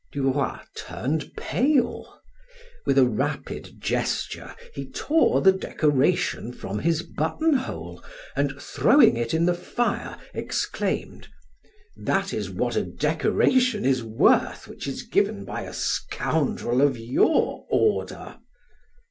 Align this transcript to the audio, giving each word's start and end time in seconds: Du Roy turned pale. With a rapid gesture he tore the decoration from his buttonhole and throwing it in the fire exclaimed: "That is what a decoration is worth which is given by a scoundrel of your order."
Du 0.11 0.31
Roy 0.31 0.55
turned 0.75 1.29
pale. 1.37 2.23
With 2.87 2.97
a 2.97 3.05
rapid 3.07 3.79
gesture 3.79 4.55
he 4.73 4.89
tore 4.89 5.41
the 5.43 5.51
decoration 5.51 6.53
from 6.53 6.79
his 6.79 7.03
buttonhole 7.03 8.03
and 8.35 8.59
throwing 8.59 9.15
it 9.15 9.31
in 9.31 9.45
the 9.45 9.53
fire 9.53 10.17
exclaimed: 10.33 11.27
"That 11.95 12.33
is 12.33 12.49
what 12.49 12.75
a 12.75 12.83
decoration 12.83 13.85
is 13.85 14.03
worth 14.03 14.67
which 14.67 14.87
is 14.87 15.03
given 15.03 15.45
by 15.45 15.61
a 15.61 15.71
scoundrel 15.71 16.81
of 16.81 16.97
your 16.97 17.67
order." 17.69 18.39